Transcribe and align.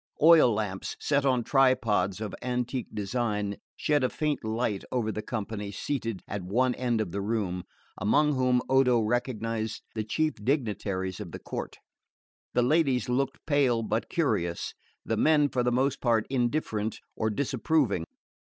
Oil 0.23 0.51
lamps 0.51 0.97
set 0.99 1.27
on 1.27 1.43
tripods 1.43 2.19
of 2.19 2.33
antique 2.41 2.87
design 2.91 3.57
shed 3.77 4.03
a 4.03 4.09
faint 4.09 4.43
light 4.43 4.83
over 4.91 5.11
the 5.11 5.21
company 5.21 5.71
seated 5.71 6.23
at 6.27 6.41
one 6.41 6.73
end 6.73 6.99
of 6.99 7.11
the 7.11 7.21
room, 7.21 7.65
among 7.99 8.33
whom 8.33 8.63
Odo 8.67 8.99
recognised 8.99 9.83
the 9.93 10.03
chief 10.03 10.33
dignitaries 10.43 11.19
of 11.19 11.31
the 11.33 11.39
court. 11.39 11.77
The 12.55 12.63
ladies 12.63 13.09
looked 13.09 13.45
pale 13.45 13.83
but 13.83 14.09
curious, 14.09 14.73
the 15.05 15.17
men 15.17 15.49
for 15.49 15.61
the 15.61 15.71
most 15.71 16.01
part 16.01 16.25
indifferent 16.31 16.97
or 17.15 17.29
disapproving. 17.29 18.05